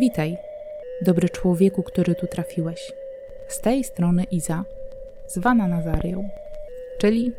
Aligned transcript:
Witaj, 0.00 0.36
dobry 1.02 1.28
człowieku, 1.28 1.82
który 1.82 2.14
tu 2.14 2.26
trafiłeś. 2.26 2.92
Z 3.48 3.60
tej 3.60 3.84
strony 3.84 4.24
Iza, 4.24 4.64
zwana 5.28 5.68
Nazarią, 5.68 6.28
czyli 7.00 7.32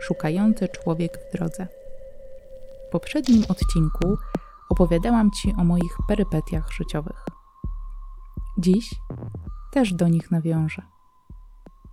szukający 0.00 0.68
człowiek 0.68 1.18
w 1.18 1.32
drodze. 1.32 1.66
W 2.88 2.90
poprzednim 2.90 3.44
odcinku 3.48 4.16
opowiadałam 4.68 5.30
Ci 5.30 5.54
o 5.58 5.64
moich 5.64 5.96
perypetiach 6.08 6.72
życiowych. 6.72 7.24
Dziś 8.58 8.94
też 9.72 9.94
do 9.94 10.08
nich 10.08 10.30
nawiążę. 10.30 10.82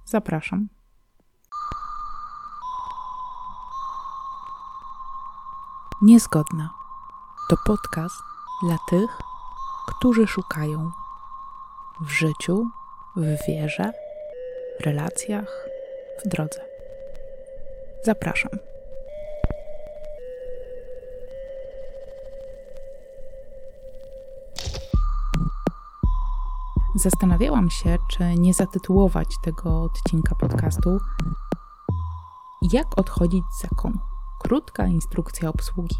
Zapraszam. 0.05 0.67
Niezgodna 6.01 6.73
to 7.49 7.55
podcast 7.65 8.15
dla 8.63 8.77
tych, 8.89 9.34
którzy 9.87 10.27
szukają 10.27 10.91
w 12.01 12.09
życiu, 12.09 12.69
w 13.15 13.45
wierze, 13.47 13.91
w 14.79 14.83
relacjach, 14.85 15.67
w 16.25 16.27
drodze. 16.27 16.61
Zapraszam. 18.03 18.51
Zastanawiałam 26.95 27.69
się, 27.69 27.97
czy 28.09 28.23
nie 28.23 28.53
zatytułować 28.53 29.27
tego 29.43 29.83
odcinka 29.83 30.35
podcastu 30.35 30.97
Jak 32.61 32.99
odchodzić 32.99 33.43
z 33.51 33.61
zakonu. 33.61 33.99
Krótka 34.39 34.87
instrukcja 34.87 35.49
obsługi. 35.49 35.95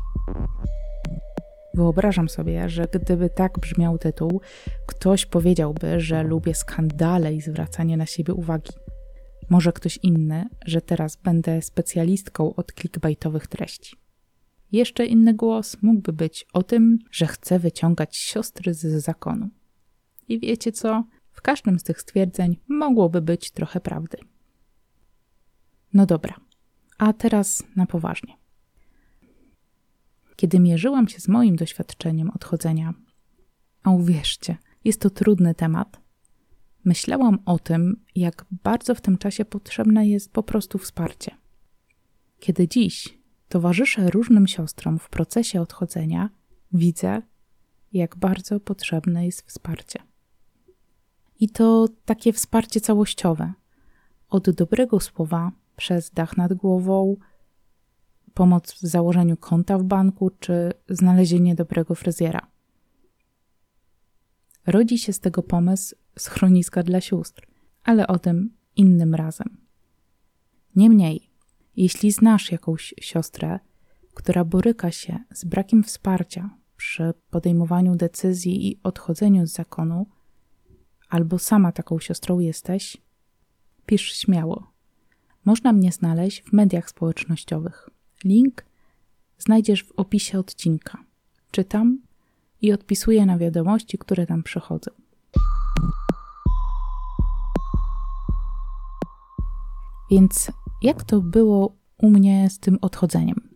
Wyobrażam 1.75 2.29
sobie, 2.29 2.69
że 2.69 2.87
gdyby 2.93 3.29
tak 3.29 3.59
brzmiał 3.59 3.97
tytuł, 3.97 4.41
ktoś 4.85 5.25
powiedziałby, 5.25 5.99
że 5.99 6.23
lubię 6.23 6.53
skandale 6.53 7.33
i 7.33 7.41
zwracanie 7.41 7.97
na 7.97 8.05
siebie 8.05 8.33
uwagi. 8.33 8.71
Może 9.49 9.73
ktoś 9.73 9.99
inny, 10.03 10.45
że 10.65 10.81
teraz 10.81 11.15
będę 11.15 11.61
specjalistką 11.61 12.55
od 12.55 12.73
clickbaitowych 12.73 13.47
treści. 13.47 13.95
Jeszcze 14.71 15.05
inny 15.05 15.33
głos 15.33 15.77
mógłby 15.81 16.13
być 16.13 16.45
o 16.53 16.63
tym, 16.63 16.99
że 17.11 17.27
chcę 17.27 17.59
wyciągać 17.59 18.17
siostry 18.17 18.73
z 18.73 19.03
zakonu. 19.03 19.49
I 20.27 20.39
wiecie 20.39 20.71
co? 20.71 21.03
W 21.31 21.41
każdym 21.41 21.79
z 21.79 21.83
tych 21.83 22.01
stwierdzeń 22.01 22.57
mogłoby 22.67 23.21
być 23.21 23.51
trochę 23.51 23.79
prawdy. 23.79 24.17
No 25.93 26.05
dobra, 26.05 26.35
a 26.97 27.13
teraz 27.13 27.63
na 27.75 27.85
poważnie. 27.85 28.44
Kiedy 30.35 30.59
mierzyłam 30.59 31.07
się 31.07 31.19
z 31.19 31.27
moim 31.27 31.55
doświadczeniem 31.55 32.29
odchodzenia, 32.29 32.93
a 33.83 33.91
uwierzcie, 33.91 34.57
jest 34.83 35.01
to 35.01 35.09
trudny 35.09 35.55
temat, 35.55 35.99
myślałam 36.85 37.39
o 37.45 37.59
tym, 37.59 38.03
jak 38.15 38.45
bardzo 38.63 38.95
w 38.95 39.01
tym 39.01 39.17
czasie 39.17 39.45
potrzebne 39.45 40.07
jest 40.07 40.31
po 40.31 40.43
prostu 40.43 40.77
wsparcie. 40.77 41.31
Kiedy 42.39 42.67
dziś 42.67 43.17
towarzyszę 43.49 44.09
różnym 44.09 44.47
siostrom 44.47 44.99
w 44.99 45.09
procesie 45.09 45.61
odchodzenia, 45.61 46.29
widzę, 46.71 47.21
jak 47.93 48.15
bardzo 48.15 48.59
potrzebne 48.59 49.25
jest 49.25 49.41
wsparcie. 49.47 49.99
I 51.39 51.49
to 51.49 51.87
takie 52.05 52.33
wsparcie 52.33 52.81
całościowe. 52.81 53.53
Od 54.29 54.49
dobrego 54.49 54.99
słowa, 54.99 55.51
przez 55.75 56.11
dach 56.11 56.37
nad 56.37 56.53
głową, 56.53 57.15
pomoc 58.35 58.73
w 58.73 58.79
założeniu 58.79 59.37
konta 59.37 59.77
w 59.77 59.83
banku 59.83 60.31
czy 60.39 60.73
znalezienie 60.89 61.55
dobrego 61.55 61.95
fryzjera. 61.95 62.47
Rodzi 64.67 64.97
się 64.97 65.13
z 65.13 65.19
tego 65.19 65.43
pomysł 65.43 65.95
schroniska 66.19 66.83
dla 66.83 67.01
sióstr, 67.01 67.47
ale 67.83 68.07
o 68.07 68.19
tym 68.19 68.53
innym 68.75 69.15
razem. 69.15 69.57
Niemniej, 70.75 71.29
jeśli 71.75 72.11
znasz 72.11 72.51
jakąś 72.51 72.93
siostrę, 73.01 73.59
która 74.13 74.45
boryka 74.45 74.91
się 74.91 75.19
z 75.33 75.45
brakiem 75.45 75.83
wsparcia 75.83 76.49
przy 76.77 77.13
podejmowaniu 77.29 77.95
decyzji 77.95 78.67
i 78.67 78.79
odchodzeniu 78.83 79.47
z 79.47 79.53
zakonu, 79.53 80.07
albo 81.09 81.39
sama 81.39 81.71
taką 81.71 81.99
siostrą 81.99 82.39
jesteś, 82.39 82.97
pisz 83.85 84.13
śmiało. 84.13 84.71
Można 85.45 85.73
mnie 85.73 85.91
znaleźć 85.91 86.43
w 86.43 86.53
mediach 86.53 86.89
społecznościowych. 86.89 87.89
Link 88.25 88.65
znajdziesz 89.37 89.83
w 89.83 89.91
opisie 89.91 90.39
odcinka. 90.39 91.03
Czytam 91.51 91.99
i 92.61 92.73
odpisuję 92.73 93.25
na 93.25 93.37
wiadomości, 93.37 93.97
które 93.97 94.27
tam 94.27 94.43
przychodzą. 94.43 94.91
Więc 100.11 100.51
jak 100.81 101.03
to 101.03 101.21
było 101.21 101.75
u 101.97 102.09
mnie 102.09 102.49
z 102.49 102.59
tym 102.59 102.77
odchodzeniem? 102.81 103.49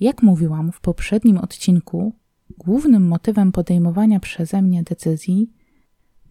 Jak 0.00 0.22
mówiłam 0.22 0.72
w 0.72 0.80
poprzednim 0.80 1.38
odcinku, 1.38 2.12
głównym 2.58 3.08
motywem 3.08 3.52
podejmowania 3.52 4.20
przeze 4.20 4.62
mnie 4.62 4.82
decyzji 4.82 5.50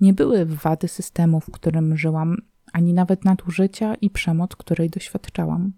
nie 0.01 0.13
były 0.13 0.45
wady 0.45 0.87
systemu, 0.87 1.39
w 1.39 1.51
którym 1.51 1.97
żyłam, 1.97 2.37
ani 2.73 2.93
nawet 2.93 3.25
nadużycia 3.25 3.95
i 3.95 4.09
przemoc, 4.09 4.55
której 4.55 4.89
doświadczałam. 4.89 5.73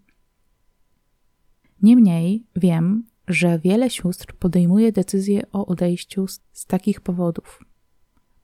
Niemniej 1.81 2.43
wiem, 2.55 3.03
że 3.27 3.59
wiele 3.59 3.89
sióstr 3.89 4.33
podejmuje 4.33 4.91
decyzję 4.91 5.51
o 5.51 5.65
odejściu 5.65 6.27
z, 6.27 6.41
z 6.51 6.65
takich 6.65 7.01
powodów. 7.01 7.63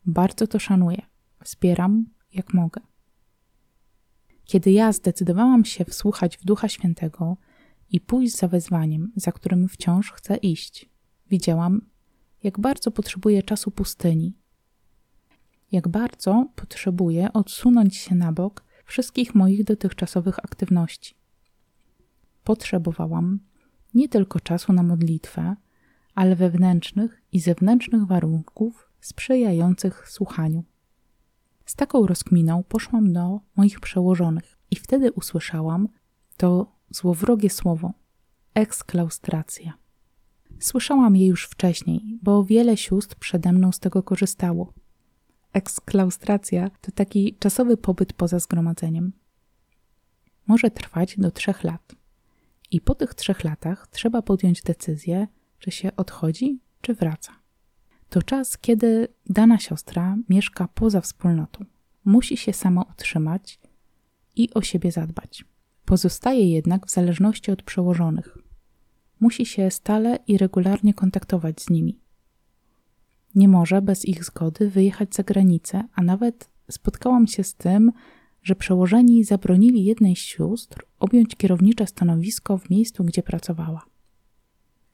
Bardzo 0.06 0.47
to 0.47 0.59
szanuję. 0.59 1.01
Wspieram 1.44 2.06
jak 2.34 2.53
mogę. 2.53 2.81
Kiedy 4.46 4.72
ja 4.72 4.91
zdecydowałam 4.91 5.66
się 5.66 5.85
wsłuchać 5.85 6.38
w 6.38 6.46
Ducha 6.46 6.69
Świętego 6.69 7.38
i 7.90 8.01
pójść 8.01 8.38
za 8.38 8.47
wezwaniem, 8.47 9.12
za 9.16 9.31
którym 9.31 9.69
wciąż 9.69 10.12
chcę 10.12 10.35
iść, 10.35 10.90
widziałam, 11.29 11.81
jak 12.44 12.59
bardzo 12.59 12.91
potrzebuję 12.91 13.44
czasu 13.44 13.72
pustyni, 13.72 14.38
jak 15.72 15.88
bardzo 15.88 16.47
potrzebuję 16.56 17.34
odsunąć 17.34 17.96
się 17.96 18.16
na 18.16 18.31
bok 18.31 18.63
wszystkich 18.85 19.35
moich 19.35 19.63
dotychczasowych 19.63 20.40
aktywności. 20.40 21.16
Potrzebowałam 22.46 23.40
nie 23.94 24.10
tylko 24.10 24.40
czasu 24.40 24.74
na 24.74 24.84
modlitwę, 24.84 25.56
ale 26.16 26.36
wewnętrznych 26.36 27.22
i 27.32 27.40
zewnętrznych 27.40 28.06
warunków 28.06 28.90
sprzyjających 29.02 30.10
słuchaniu. 30.10 30.64
Z 31.66 31.76
taką 31.76 32.08
rozkminą 32.08 32.64
poszłam 32.64 33.14
do 33.14 33.40
moich 33.56 33.80
przełożonych 33.80 34.58
i 34.72 34.76
wtedy 34.76 35.12
usłyszałam 35.12 35.88
to 36.38 36.72
złowrogie 36.90 37.50
słowo 37.50 37.94
eksklaustracja. 38.54 39.74
Słyszałam 40.60 41.16
je 41.16 41.28
już 41.28 41.46
wcześniej, 41.46 42.20
bo 42.22 42.44
wiele 42.44 42.78
sióstr 42.78 43.16
przede 43.16 43.54
mną 43.54 43.72
z 43.72 43.80
tego 43.80 44.04
korzystało. 44.04 44.74
Eksklaustracja 45.54 46.70
to 46.82 46.92
taki 46.92 47.36
czasowy 47.40 47.78
pobyt 47.78 48.14
poza 48.14 48.40
zgromadzeniem. 48.40 49.12
Może 50.48 50.72
trwać 50.72 51.16
do 51.18 51.32
trzech 51.32 51.64
lat. 51.64 52.05
I 52.75 52.81
po 52.81 52.96
tych 52.96 53.13
trzech 53.13 53.44
latach 53.44 53.88
trzeba 53.88 54.22
podjąć 54.22 54.62
decyzję, 54.62 55.28
czy 55.59 55.72
się 55.72 55.96
odchodzi, 55.96 56.59
czy 56.81 56.94
wraca. 56.94 57.31
To 58.09 58.22
czas, 58.22 58.58
kiedy 58.58 59.08
dana 59.30 59.59
siostra 59.59 60.18
mieszka 60.30 60.68
poza 60.68 61.02
wspólnotą. 61.02 61.66
Musi 62.06 62.38
się 62.38 62.53
sama 62.53 62.85
utrzymać 62.91 63.59
i 64.35 64.53
o 64.53 64.61
siebie 64.61 64.91
zadbać. 64.91 65.46
Pozostaje 65.85 66.52
jednak 66.52 66.88
w 66.88 66.91
zależności 66.91 67.52
od 67.52 67.64
przełożonych. 67.64 68.38
Musi 69.20 69.46
się 69.46 69.72
stale 69.72 70.20
i 70.28 70.38
regularnie 70.38 70.94
kontaktować 70.94 71.61
z 71.61 71.70
nimi. 71.70 72.00
Nie 73.35 73.47
może 73.47 73.82
bez 73.82 74.05
ich 74.05 74.23
zgody 74.23 74.70
wyjechać 74.70 75.16
za 75.16 75.23
granicę, 75.23 75.84
a 75.94 76.02
nawet 76.02 76.50
spotkałam 76.70 77.28
się 77.28 77.44
z 77.44 77.55
tym, 77.55 77.91
że 78.46 78.56
przełożeni 78.56 79.24
zabronili 79.24 79.84
jednej 79.84 80.16
z 80.16 80.20
sióstr 80.20 80.86
objąć 81.00 81.36
kierownicze 81.36 81.88
stanowisko 81.88 82.58
w 82.58 82.70
miejscu, 82.70 83.03
gdzie 83.03 83.24
pracowała. 83.24 83.86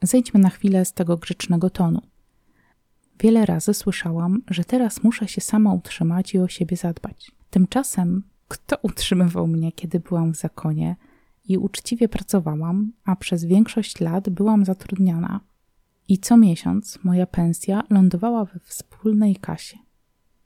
Zejdźmy 0.02 0.40
na 0.40 0.50
chwilę 0.50 0.86
z 0.86 0.94
tego 0.94 1.18
grzecznego 1.18 1.70
tonu. 1.70 2.02
Wiele 3.20 3.46
razy 3.46 3.74
słyszałam, 3.74 4.42
że 4.50 4.64
teraz 4.64 5.04
muszę 5.04 5.28
się 5.28 5.42
sama 5.42 5.74
utrzymać 5.74 6.34
i 6.34 6.40
o 6.40 6.48
siebie 6.48 6.78
zadbać. 6.78 7.32
Tymczasem, 7.50 8.24
kto 8.48 8.78
utrzymywał 8.82 9.48
mnie, 9.48 9.72
kiedy 9.72 10.00
byłam 10.00 10.34
w 10.34 10.38
zakonie 10.38 10.96
i 11.48 11.58
uczciwie 11.58 12.10
pracowałam, 12.10 12.92
a 13.06 13.16
przez 13.16 13.46
większość 13.46 14.00
lat 14.00 14.30
byłam 14.30 14.66
zatrudniona? 14.66 15.40
I 16.08 16.18
co 16.18 16.38
miesiąc 16.38 17.00
moja 17.04 17.26
pensja 17.26 17.84
lądowała 17.90 18.46
we 18.46 18.60
wspólnej 18.60 19.36
kasie. 19.36 19.78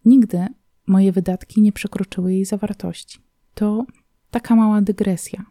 Nigdy 0.05 0.47
moje 0.87 1.11
wydatki 1.11 1.61
nie 1.61 1.71
przekroczyły 1.71 2.33
jej 2.33 2.45
zawartości. 2.45 3.19
To 3.53 3.85
taka 4.31 4.55
mała 4.55 4.81
dygresja, 4.81 5.45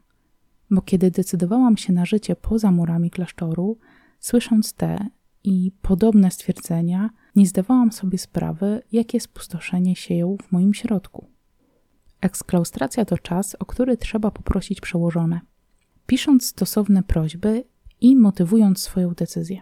bo 0.71 0.83
kiedy 0.83 1.11
decydowałam 1.11 1.77
się 1.77 1.93
na 1.93 2.05
życie 2.05 2.37
poza 2.37 2.71
murami 2.71 3.11
klasztoru, 3.11 3.79
słysząc 4.21 4.73
te 4.73 5.09
i 5.45 5.73
podobne 5.83 6.31
stwierdzenia, 6.31 7.11
nie 7.37 7.47
zdawałam 7.47 7.93
sobie 7.93 8.19
sprawy, 8.19 8.83
jakie 8.93 9.21
spustoszenie 9.21 9.97
sieją 9.97 10.37
w 10.43 10.53
moim 10.53 10.75
środku. 10.75 11.27
Eksklaustracja 12.21 13.05
to 13.05 13.19
czas, 13.19 13.57
o 13.59 13.65
który 13.65 13.97
trzeba 13.97 14.31
poprosić 14.31 14.81
przełożone, 14.81 15.41
pisząc 16.07 16.47
stosowne 16.47 17.03
prośby 17.03 17.65
i 18.01 18.17
motywując 18.17 18.81
swoją 18.81 19.11
decyzję. 19.11 19.61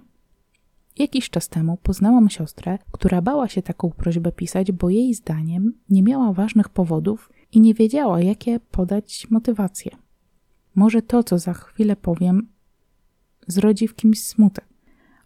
Jakiś 0.99 1.31
czas 1.31 1.49
temu 1.49 1.79
poznałam 1.83 2.31
siostrę, 2.31 2.79
która 2.93 3.23
bała 3.23 3.49
się 3.49 3.63
taką 3.63 3.91
prośbę 3.91 4.33
pisać, 4.33 4.73
bo 4.73 4.91
jej 4.91 5.15
zdaniem 5.15 5.73
nie 5.91 6.03
miała 6.03 6.33
ważnych 6.33 6.69
powodów 6.69 7.31
i 7.53 7.61
nie 7.61 7.75
wiedziała, 7.75 8.21
jakie 8.21 8.61
podać 8.61 9.27
motywacje. 9.31 9.97
Może 10.75 11.03
to, 11.03 11.25
co 11.25 11.39
za 11.39 11.53
chwilę 11.53 11.97
powiem, 11.97 12.49
zrodzi 13.47 13.89
w 13.89 13.95
kimś 13.95 14.23
smutek, 14.23 14.69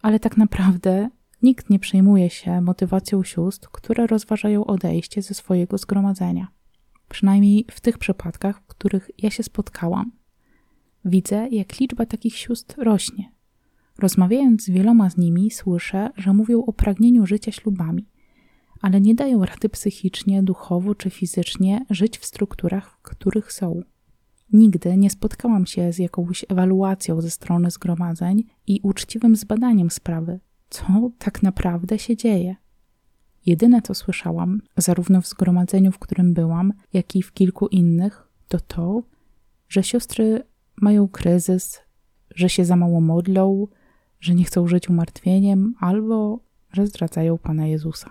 ale 0.01 0.19
tak 0.19 0.37
naprawdę 0.37 1.09
nikt 1.41 1.69
nie 1.69 1.79
przejmuje 1.79 2.29
się 2.29 2.61
motywacją 2.61 3.23
sióstr, 3.23 3.69
które 3.71 4.07
rozważają 4.07 4.65
odejście 4.65 5.21
ze 5.21 5.33
swojego 5.33 5.77
zgromadzenia. 5.77 6.47
Przynajmniej 7.09 7.65
w 7.71 7.81
tych 7.81 7.97
przypadkach, 7.97 8.61
w 8.61 8.67
których 8.67 9.11
ja 9.17 9.29
się 9.29 9.43
spotkałam. 9.43 10.11
Widzę, 11.05 11.47
jak 11.49 11.79
liczba 11.79 12.05
takich 12.05 12.37
sióstr 12.37 12.75
rośnie. 12.83 13.31
Rozmawiając 13.99 14.63
z 14.63 14.69
wieloma 14.69 15.09
z 15.09 15.17
nimi, 15.17 15.51
słyszę, 15.51 16.09
że 16.15 16.33
mówią 16.33 16.65
o 16.65 16.73
pragnieniu 16.73 17.25
życia 17.25 17.51
ślubami, 17.51 18.05
ale 18.81 19.01
nie 19.01 19.15
dają 19.15 19.45
rady 19.45 19.69
psychicznie, 19.69 20.43
duchowo 20.43 20.95
czy 20.95 21.09
fizycznie 21.09 21.85
żyć 21.89 22.17
w 22.17 22.25
strukturach, 22.25 22.91
w 22.91 23.01
których 23.01 23.51
są. 23.51 23.81
Nigdy 24.53 24.97
nie 24.97 25.09
spotkałam 25.09 25.65
się 25.65 25.93
z 25.93 25.99
jakąś 25.99 26.45
ewaluacją 26.49 27.21
ze 27.21 27.29
strony 27.29 27.71
zgromadzeń 27.71 28.43
i 28.67 28.79
uczciwym 28.83 29.35
zbadaniem 29.35 29.91
sprawy, 29.91 30.39
co 30.69 31.11
tak 31.17 31.43
naprawdę 31.43 31.99
się 31.99 32.15
dzieje. 32.15 32.55
Jedyne 33.45 33.81
co 33.81 33.93
słyszałam, 33.93 34.61
zarówno 34.77 35.21
w 35.21 35.27
zgromadzeniu, 35.27 35.91
w 35.91 35.99
którym 35.99 36.33
byłam, 36.33 36.73
jak 36.93 37.15
i 37.15 37.23
w 37.23 37.33
kilku 37.33 37.67
innych, 37.67 38.27
to 38.47 38.59
to, 38.59 39.03
że 39.69 39.83
siostry 39.83 40.43
mają 40.81 41.07
kryzys, 41.07 41.79
że 42.35 42.49
się 42.49 42.65
za 42.65 42.75
mało 42.75 43.01
modlą, 43.01 43.67
że 44.19 44.35
nie 44.35 44.43
chcą 44.43 44.67
żyć 44.67 44.89
umartwieniem 44.89 45.75
albo 45.79 46.39
że 46.71 46.87
zdradzają 46.87 47.37
Pana 47.37 47.67
Jezusa. 47.67 48.09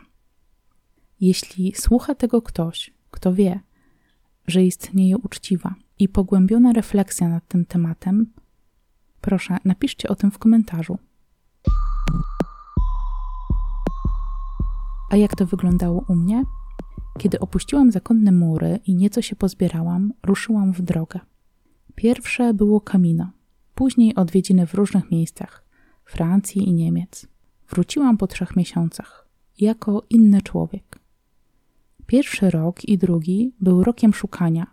Jeśli 1.21 1.75
słucha 1.75 2.15
tego 2.15 2.43
ktoś, 2.43 2.95
kto 3.11 3.35
wie, 3.35 3.61
że 4.47 4.65
istnieje 4.65 5.19
uczciwa 5.19 5.75
i 5.99 6.09
pogłębiona 6.09 6.73
refleksja 6.73 7.29
nad 7.29 7.49
tym 7.49 7.65
tematem, 7.65 8.33
proszę 9.21 9.57
napiszcie 9.65 10.09
o 10.09 10.15
tym 10.15 10.31
w 10.31 10.39
komentarzu. 10.39 10.99
A 15.11 15.17
jak 15.17 15.37
to 15.37 15.47
wyglądało 15.47 16.05
u 16.09 16.15
mnie? 16.15 16.45
Kiedy 17.19 17.41
opuściłam 17.41 17.93
zakonne 17.93 18.33
mury 18.33 18.79
i 18.87 18.95
nieco 18.95 19.23
się 19.23 19.37
pozbierałam, 19.37 20.13
ruszyłam 20.23 20.73
w 20.73 20.83
drogę. 20.83 21.21
Pierwsze 21.95 22.55
było 22.55 22.81
Camino, 22.81 23.31
później 23.75 24.15
odwiedziny 24.15 24.67
w 24.67 24.75
różnych 24.75 25.11
miejscach 25.11 25.66
Francji 26.07 26.69
i 26.69 26.73
Niemiec. 26.73 27.27
Wróciłam 27.71 28.17
po 28.17 28.27
trzech 28.27 28.57
miesiącach, 28.57 29.29
jako 29.61 30.03
inny 30.11 30.43
człowiek. 30.43 30.99
Pierwszy 32.07 32.51
rok 32.51 32.85
i 32.85 32.99
drugi 32.99 33.55
był 33.61 33.85
rokiem 33.85 34.15
szukania 34.15 34.67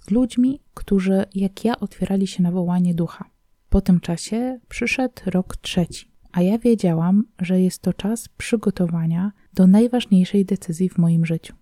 z 0.00 0.10
ludźmi, 0.10 0.60
którzy 0.74 1.24
jak 1.34 1.64
ja 1.64 1.80
otwierali 1.80 2.26
się 2.26 2.42
na 2.42 2.50
wołanie 2.50 2.94
ducha. 2.94 3.24
Po 3.70 3.80
tym 3.80 4.00
czasie 4.00 4.60
przyszedł 4.68 5.14
rok 5.26 5.56
trzeci, 5.56 6.12
a 6.32 6.42
ja 6.42 6.58
wiedziałam, 6.58 7.24
że 7.38 7.60
jest 7.60 7.82
to 7.82 7.92
czas 7.92 8.28
przygotowania 8.28 9.32
do 9.54 9.66
najważniejszej 9.66 10.44
decyzji 10.44 10.88
w 10.88 10.98
moim 10.98 11.26
życiu. 11.26 11.54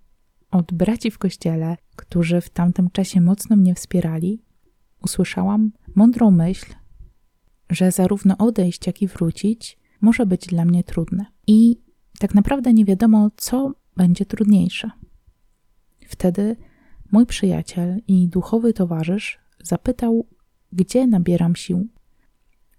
Od 0.50 0.72
braci 0.72 1.10
w 1.10 1.18
kościele, 1.18 1.76
którzy 1.96 2.40
w 2.40 2.50
tamtym 2.50 2.90
czasie 2.90 3.20
mocno 3.20 3.56
mnie 3.56 3.74
wspierali, 3.74 4.42
usłyszałam 5.02 5.72
mądrą 5.94 6.30
myśl, 6.30 6.74
że 7.70 7.92
zarówno 7.92 8.38
odejść, 8.38 8.86
jak 8.86 9.02
i 9.02 9.06
wrócić 9.06 9.78
może 10.00 10.26
być 10.26 10.46
dla 10.46 10.64
mnie 10.64 10.84
trudne. 10.84 11.26
I 11.46 11.80
tak 12.18 12.34
naprawdę 12.34 12.72
nie 12.72 12.84
wiadomo, 12.84 13.30
co 13.36 13.72
będzie 13.96 14.26
trudniejsze. 14.26 14.90
Wtedy 16.08 16.56
mój 17.12 17.26
przyjaciel 17.26 18.00
i 18.08 18.28
duchowy 18.28 18.72
towarzysz 18.72 19.38
zapytał, 19.62 20.26
gdzie 20.72 21.06
nabieram 21.06 21.56
sił, 21.56 21.88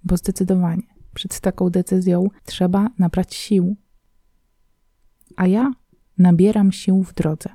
bo 0.04 0.18
zdecydowanie 0.18 0.84
przed 1.14 1.40
taką 1.40 1.70
decyzją 1.70 2.28
trzeba 2.46 2.90
nabrać 2.98 3.36
sił. 3.36 3.76
A 5.36 5.48
ja 5.48 5.72
nabieram 6.18 6.72
sił 6.72 7.04
w 7.04 7.14
drodze. 7.14 7.50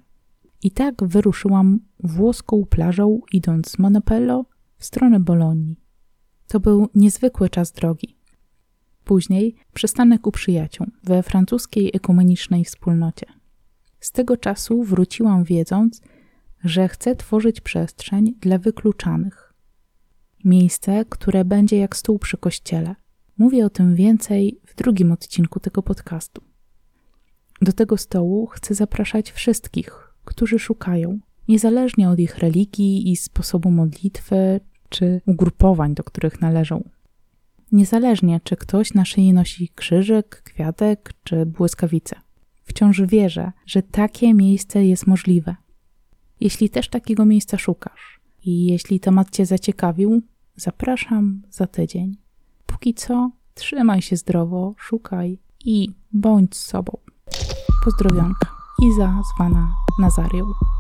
I 0.63 0.71
tak 0.71 1.05
wyruszyłam 1.05 1.81
włoską 2.01 2.65
plażą, 2.65 3.21
idąc 3.33 3.71
z 3.71 3.79
Monopello 3.79 4.45
w 4.77 4.85
stronę 4.85 5.21
Bolonii. 5.21 5.86
To 6.49 6.61
był 6.61 6.89
niezwykły 6.95 7.51
czas 7.51 7.73
drogi. 7.73 8.17
Później 9.05 9.55
przystanek 9.75 10.27
u 10.27 10.33
przyjaciół 10.33 10.87
we 11.05 11.23
francuskiej 11.23 11.91
ekumenicznej 11.95 12.65
wspólnocie. 12.65 13.27
Z 14.01 14.13
tego 14.13 14.37
czasu 14.37 14.83
wróciłam 14.83 15.45
wiedząc, 15.45 16.01
że 16.65 16.89
chcę 16.89 17.17
tworzyć 17.17 17.61
przestrzeń 17.61 18.35
dla 18.41 18.59
wykluczanych. 18.59 19.55
Miejsce, 20.45 21.05
które 21.09 21.45
będzie 21.45 21.79
jak 21.79 21.97
stół 21.97 22.19
przy 22.19 22.37
kościele. 22.39 22.95
Mówię 23.39 23.67
o 23.67 23.71
tym 23.71 23.95
więcej 23.95 24.61
w 24.67 24.75
drugim 24.75 25.13
odcinku 25.13 25.61
tego 25.61 25.83
podcastu. 25.83 26.43
Do 27.63 27.73
tego 27.73 27.97
stołu 27.97 28.47
chcę 28.47 28.75
zapraszać 28.75 29.33
wszystkich, 29.33 30.15
którzy 30.25 30.59
szukają, 30.59 31.19
niezależnie 31.49 32.11
od 32.11 32.19
ich 32.19 32.39
religii 32.39 33.13
i 33.13 33.17
sposobu 33.17 33.71
modlitwy 33.71 34.61
czy 34.89 35.21
ugrupowań, 35.27 35.95
do 35.95 36.05
których 36.05 36.41
należą. 36.41 36.89
Niezależnie, 37.73 38.41
czy 38.45 38.57
ktoś 38.57 38.95
na 38.95 39.05
szyi 39.05 39.33
nosi 39.33 39.69
krzyżyk, 39.69 40.43
kwiatek 40.45 41.13
czy 41.25 41.47
błyskawice. 41.47 42.17
Wciąż 42.65 43.03
wierzę, 43.03 43.53
że 43.67 43.83
takie 43.83 44.35
miejsce 44.35 44.85
jest 44.85 45.07
możliwe. 45.07 45.57
Jeśli 46.41 46.71
też 46.71 46.89
takiego 46.89 47.25
miejsca 47.25 47.59
szukasz 47.59 48.21
i 48.45 48.67
jeśli 48.67 49.01
temat 49.01 49.31
Cię 49.31 49.47
zaciekawił, 49.47 50.23
zapraszam 50.57 51.43
za 51.51 51.67
tydzień. 51.67 52.17
Póki 52.67 52.95
co, 52.95 53.31
trzymaj 53.55 54.03
się 54.03 54.17
zdrowo, 54.17 54.75
szukaj 54.79 55.39
i 55.65 55.89
bądź 56.13 56.57
sobą. 56.57 56.99
Pozdrowionka. 57.85 58.51
Iza 58.83 59.23
zwana 59.35 59.75
Nazarią. 59.99 60.76